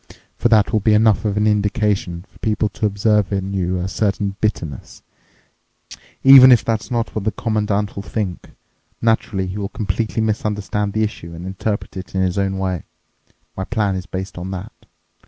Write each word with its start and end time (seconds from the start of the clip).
For 0.35 0.49
that 0.49 0.73
will 0.73 0.79
be 0.79 0.95
enough 0.95 1.25
of 1.25 1.37
an 1.37 1.45
indication 1.45 2.25
for 2.27 2.39
people 2.39 2.69
to 2.69 2.87
observe 2.87 3.31
in 3.31 3.53
you 3.53 3.77
a 3.77 3.87
certain 3.87 4.35
bitterness, 4.41 5.03
even 6.23 6.51
if 6.51 6.65
that's 6.65 6.89
not 6.89 7.13
what 7.13 7.23
the 7.23 7.31
Commandant 7.31 7.95
will 7.95 8.01
think. 8.01 8.49
Naturally, 8.99 9.45
he 9.45 9.59
will 9.59 9.69
completely 9.69 10.23
misunderstand 10.23 10.93
the 10.93 11.03
issue 11.03 11.35
and 11.35 11.45
interpret 11.45 11.95
it 11.97 12.15
in 12.15 12.21
his 12.21 12.39
own 12.39 12.57
way. 12.57 12.85
My 13.55 13.63
plan 13.63 13.93
is 13.95 14.07
based 14.07 14.39
on 14.39 14.49
that. 14.49 14.73